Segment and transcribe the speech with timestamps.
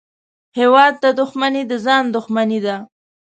[0.59, 2.75] هېواد ته دښمني د ځان دښمني ده